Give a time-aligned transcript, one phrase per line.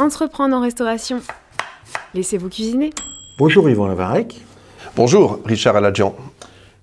[0.00, 1.20] Entreprendre en restauration.
[2.14, 2.88] Laissez-vous cuisiner.
[3.38, 4.40] Bonjour Yvan Lavarec.
[4.96, 6.14] Bonjour Richard Aladjian.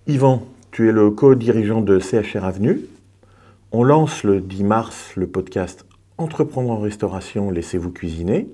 [0.05, 2.81] Yvan, tu es le co-dirigeant de CHR Avenue.
[3.71, 5.83] On lance le 10 mars le podcast
[6.19, 8.49] Entreprendre en restauration, laissez-vous cuisiner.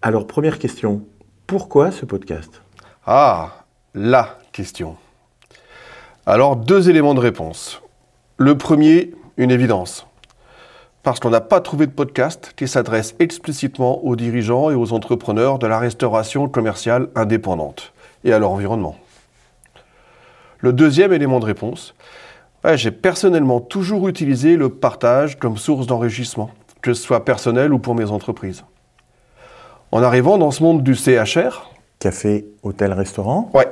[0.00, 1.02] Alors première question,
[1.46, 2.62] pourquoi ce podcast?
[3.04, 4.96] Ah, la question.
[6.24, 7.82] Alors deux éléments de réponse.
[8.38, 10.06] Le premier, une évidence.
[11.04, 15.58] Parce qu'on n'a pas trouvé de podcast qui s'adresse explicitement aux dirigeants et aux entrepreneurs
[15.58, 17.92] de la restauration commerciale indépendante
[18.24, 18.96] et à leur environnement.
[20.60, 21.94] Le deuxième élément de réponse,
[22.72, 26.50] j'ai personnellement toujours utilisé le partage comme source d'enrichissement,
[26.80, 28.64] que ce soit personnel ou pour mes entreprises.
[29.92, 33.68] En arrivant dans ce monde du CHR, Café, hôtel, restaurant ouais,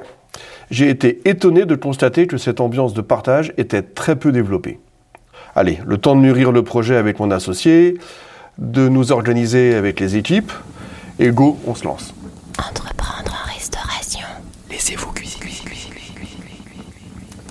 [0.71, 4.79] j'ai été étonné de constater que cette ambiance de partage était très peu développée.
[5.55, 7.99] Allez, le temps de mûrir le projet avec mon associé,
[8.59, 10.53] de nous organiser avec les équipes,
[11.19, 12.15] et go, on se lance.
[12.59, 14.27] Entreprendre en restauration.
[14.71, 15.39] Laissez-vous cuisiner.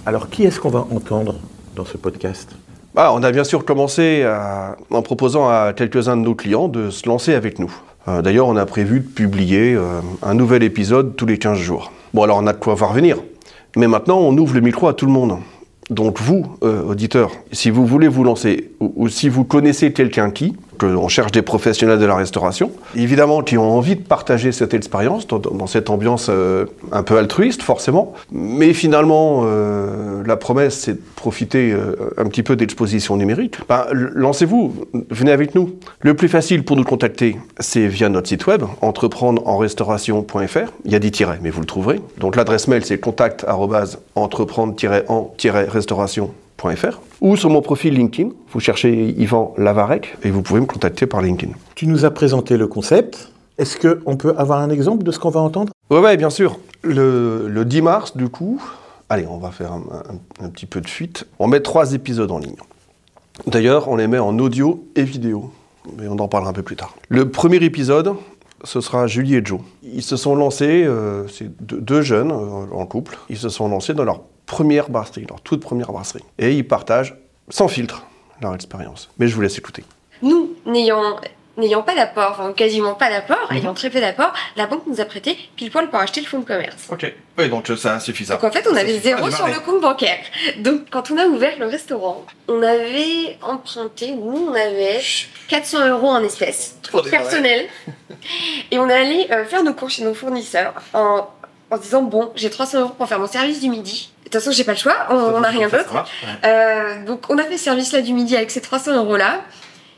[0.05, 1.35] Alors qui est-ce qu'on va entendre
[1.75, 2.49] dans ce podcast?
[2.95, 6.89] Ah, on a bien sûr commencé à- en proposant à quelques-uns de nos clients de
[6.89, 7.71] se lancer avec nous.
[8.07, 11.91] Euh, D'ailleurs, on a prévu de publier euh, un nouvel épisode tous les 15 jours.
[12.15, 13.17] Bon, alors on a de quoi voir venir.
[13.77, 15.37] Mais maintenant, on ouvre le micro à tout le monde.
[15.91, 20.55] Donc vous, euh, auditeurs, si vous voulez vous lancer, ou, si vous connaissez quelqu'un qui,
[20.83, 25.27] on cherche des professionnels de la restauration, évidemment qui ont envie de partager cette expérience
[25.27, 28.13] dans, cette ambiance euh, un peu altruiste, forcément.
[28.31, 33.57] Mais finalement, euh, la promesse, c'est de profiter euh, un petit peu d'exposition numérique.
[33.67, 34.73] Ben, lancez-vous,
[35.09, 35.75] venez avec nous.
[36.01, 40.71] Le plus facile pour nous contacter, c'est via notre site web, entreprendre-en-restauration.fr.
[40.85, 41.99] Il y a des tirets, mais vous le trouverez.
[42.19, 43.45] Donc l'adresse mail, c'est contact
[44.15, 46.50] entreprendre-en-restauration.fr
[47.21, 48.29] ou sur mon profil LinkedIn.
[48.51, 51.53] Vous cherchez Yvan Lavarec et vous pouvez me contacter par LinkedIn.
[51.75, 53.31] Tu nous as présenté le concept.
[53.57, 55.71] Est-ce qu'on peut avoir un exemple de ce qu'on va entendre?
[55.89, 56.57] Ouais, bien sûr.
[56.83, 58.61] Le, le 10 mars, du coup,
[59.09, 59.83] allez, on va faire un,
[60.41, 61.25] un- un petit peu de fuite.
[61.37, 62.55] On met trois épisodes en ligne.
[63.47, 65.51] D'ailleurs, on les met en audio et vidéo.
[65.97, 66.95] Mais on en parlera un peu plus tard.
[67.09, 68.13] Le premier épisode,
[68.63, 69.59] ce sera Julie et Joe.
[69.83, 73.67] Ils se sont lancés, euh, c'est deux, deux jeunes euh, en couple, ils se sont
[73.67, 74.21] lancés dans leur
[74.51, 76.23] première brasserie, leur toute première brasserie.
[76.37, 77.15] Et ils partagent
[77.47, 78.05] sans filtre
[78.41, 79.09] leur expérience.
[79.17, 79.83] Mais je vous laisse écouter.
[80.21, 81.15] Nous, n'ayant
[81.57, 85.05] n'ayant pas d'apport, enfin quasiment pas d'apport, ayant très peu d'apport, la banque nous a
[85.05, 86.87] prêté pile poil pour acheter le fonds de commerce.
[86.89, 87.13] Ok.
[87.37, 88.35] Oui, donc ça suffit ça.
[88.35, 90.19] Donc en fait, on avait zéro sur le compte bancaire.
[90.59, 95.01] Donc quand on a ouvert le restaurant, on avait emprunté, nous on avait
[95.49, 96.77] 400 euros en espèces
[97.09, 97.67] personnelles.
[98.71, 101.27] Et on est allé euh, faire nos cours chez nos fournisseurs en,
[101.69, 104.11] en se disant bon, j'ai 300 euros pour faire mon service du midi.
[104.31, 106.05] De toute façon, j'ai pas le choix, on n'a rien d'autre.
[106.45, 109.41] Euh, donc on a fait ce service-là du midi avec ces 300 euros-là,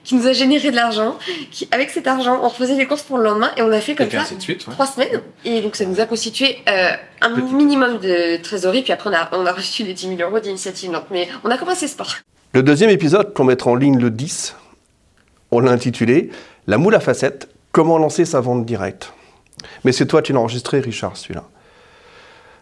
[0.03, 1.19] qui nous a généré de l'argent.
[1.51, 3.93] Qui, avec cet argent, on refaisait les courses pour le lendemain et on a fait
[3.93, 4.65] comme ça suite.
[4.67, 5.21] trois semaines.
[5.45, 6.89] Et donc ça nous a constitué euh,
[7.21, 8.81] un minimum de trésorerie.
[8.81, 10.91] Puis après, on a, on a reçu les 10 000 euros d'initiative.
[10.91, 12.15] Donc, mais on a commencé sport.
[12.53, 14.55] Le deuxième épisode qu'on mettra en ligne le 10,
[15.51, 16.31] on l'a intitulé
[16.65, 19.13] La moule à facettes, comment lancer sa vente directe.
[19.83, 21.43] Mais c'est toi qui l'as enregistré, Richard, celui-là.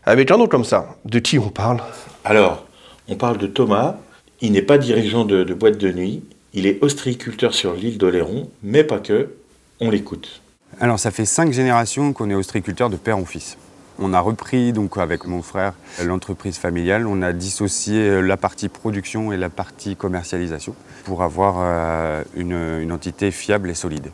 [0.04, 1.80] Avec un nom comme ça, de qui on parle?
[2.26, 2.66] Alors,
[3.08, 3.98] on parle de Thomas.
[4.42, 6.24] Il n'est pas dirigeant de, de boîte de nuit.
[6.56, 9.36] Il est ostréiculteur sur l'île d'Oléron, mais pas que.
[9.80, 10.42] On l'écoute.
[10.80, 13.58] Alors ça fait cinq générations qu'on est ostréiculteur de père en fils.
[14.00, 15.74] On a repris donc avec mon frère
[16.04, 20.74] l'entreprise familiale, on a dissocié la partie production et la partie commercialisation
[21.04, 24.12] pour avoir euh, une, une entité fiable et solide.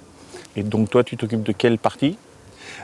[0.57, 2.17] Et donc toi, tu t'occupes de quelle partie?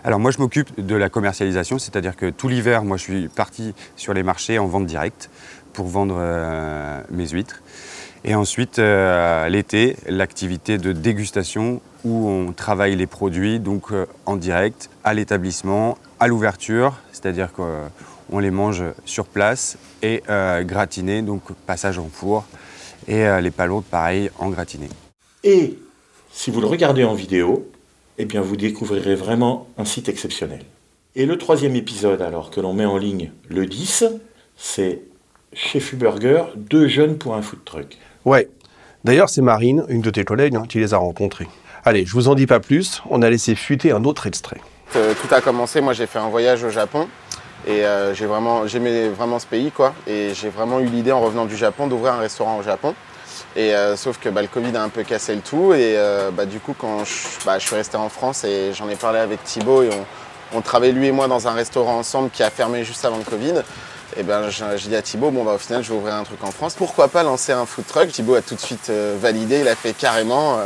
[0.03, 3.73] Alors moi je m'occupe de la commercialisation, c'est-à-dire que tout l'hiver, moi je suis parti
[3.95, 5.29] sur les marchés en vente directe
[5.73, 7.61] pour vendre euh, mes huîtres.
[8.25, 14.37] Et ensuite, euh, l'été, l'activité de dégustation où on travaille les produits donc euh, en
[14.37, 20.23] direct à l'établissement, à l'ouverture, c'est-à-dire qu'on les mange sur place et
[20.63, 22.45] gratinés, donc passage en four
[23.07, 24.89] et les palourdes pareil en gratiné.
[25.43, 25.77] Et
[26.31, 27.69] si vous le regardez en vidéo,
[28.17, 30.61] eh bien vous découvrirez vraiment un site exceptionnel.
[31.15, 34.05] Et le troisième épisode, alors que l'on met en ligne le 10,
[34.57, 35.01] c'est
[35.53, 37.97] chez Fuburger, deux jeunes pour un food truck.
[38.25, 38.49] Ouais.
[39.03, 41.47] D'ailleurs, c'est Marine, une de tes collègues, hein, qui les a rencontrés.
[41.85, 44.61] Allez, je vous en dis pas plus, on a laissé fuiter un autre extrait.
[44.95, 47.07] Euh, tout a commencé, moi j'ai fait un voyage au Japon
[47.67, 49.93] et euh, j'ai vraiment, j'aimais vraiment ce pays quoi.
[50.07, 52.93] Et j'ai vraiment eu l'idée en revenant du Japon d'ouvrir un restaurant au Japon.
[53.55, 56.31] Et euh, sauf que bah, le Covid a un peu cassé le tout et euh,
[56.31, 57.13] bah, du coup quand je,
[57.45, 60.61] bah, je suis resté en France et j'en ai parlé avec Thibaut et on, on
[60.61, 63.61] travaillait lui et moi dans un restaurant ensemble qui a fermé juste avant le Covid.
[64.17, 66.43] Et ben j'ai dit à Thibaut, bon bah au final je vais ouvrir un truc
[66.43, 66.75] en France.
[66.75, 68.09] Pourquoi pas lancer un food truck?
[68.09, 70.59] Thibaut a tout de suite euh, validé, il a fait carrément.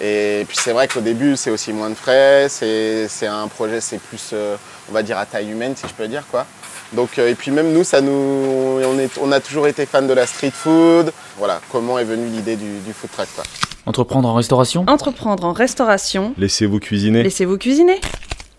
[0.00, 3.80] Et puis c'est vrai qu'au début, c'est aussi moins de frais, c'est c'est un projet,
[3.80, 4.56] c'est plus, euh,
[4.90, 6.46] on va dire, à taille humaine, si je peux dire, quoi.
[6.92, 10.02] Donc, euh, et puis même nous, ça nous, on, est, on a toujours été fans
[10.02, 11.12] de la street food.
[11.38, 13.44] Voilà, comment est venue l'idée du, du food truck, quoi.
[13.86, 14.84] Entreprendre en restauration?
[14.88, 16.34] Entreprendre en restauration.
[16.38, 17.22] Laissez-vous cuisiner.
[17.22, 18.00] Laissez-vous cuisiner.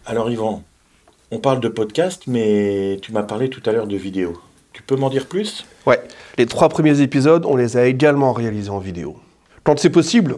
[0.06, 0.64] Alors Yvan,
[1.32, 4.40] on parle de podcast, mais tu m'as parlé tout à l'heure de vidéo.
[4.72, 5.66] Tu peux m'en dire plus?
[5.86, 6.02] Ouais,
[6.38, 9.18] les trois premiers épisodes, on les a également réalisés en vidéo.
[9.64, 10.38] Quand c'est possible,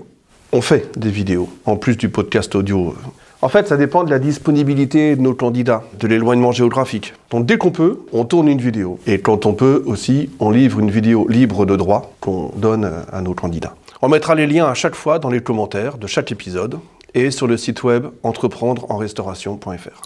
[0.51, 2.95] on fait des vidéos, en plus du podcast audio.
[3.41, 7.13] En fait, ça dépend de la disponibilité de nos candidats, de l'éloignement géographique.
[7.29, 8.99] Donc dès qu'on peut, on tourne une vidéo.
[9.05, 13.21] Et quand on peut aussi, on livre une vidéo libre de droit qu'on donne à
[13.21, 13.75] nos candidats.
[14.01, 16.79] On mettra les liens à chaque fois dans les commentaires de chaque épisode
[17.13, 20.01] et sur le site web entreprendreenrestauration.fr.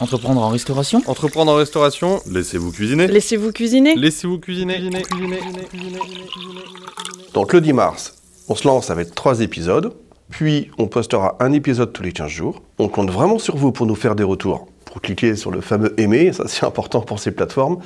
[0.00, 1.02] Entreprendre en restauration?
[1.06, 2.20] Entreprendre en restauration.
[2.28, 3.06] Laissez-vous cuisiner.
[3.06, 3.94] Laissez-vous cuisiner?
[3.94, 4.80] Laissez-vous cuisiner.
[7.34, 8.21] Donc le 10 mars,
[8.52, 9.94] on se lance avec trois épisodes,
[10.28, 12.60] puis on postera un épisode tous les 15 jours.
[12.78, 15.98] On compte vraiment sur vous pour nous faire des retours, pour cliquer sur le fameux
[15.98, 17.78] aimer, ça c'est important pour ces plateformes.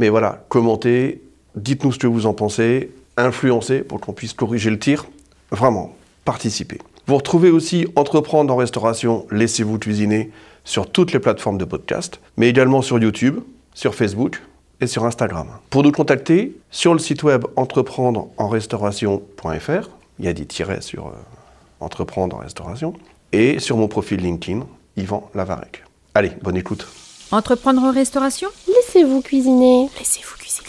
[0.00, 1.22] Mais voilà, commentez,
[1.54, 5.06] dites-nous ce que vous en pensez, influencez pour qu'on puisse corriger le tir.
[5.52, 5.94] Vraiment,
[6.24, 6.78] participez.
[7.06, 10.32] Vous retrouvez aussi Entreprendre en restauration, laissez-vous cuisiner
[10.64, 13.38] sur toutes les plateformes de podcast, mais également sur YouTube,
[13.72, 14.42] sur Facebook
[14.82, 15.46] et sur Instagram.
[15.70, 19.88] Pour nous contacter, sur le site web entreprendreenrestauration.fr,
[20.18, 21.12] il y a des tirets sur euh,
[21.80, 22.94] Entreprendre en restauration,
[23.32, 24.64] et sur mon profil LinkedIn,
[24.96, 25.82] Yvan Lavarec.
[26.14, 26.86] Allez, bonne écoute.
[27.32, 28.48] Entreprendre en restauration?
[28.68, 29.90] Laissez-vous cuisiner.
[29.98, 30.68] Laissez-vous cuisiner.